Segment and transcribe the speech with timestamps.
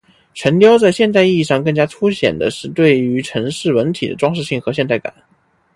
[0.33, 5.13] 城雕在现代意义上更加凸显的是对于城市本体的装饰性和现代感。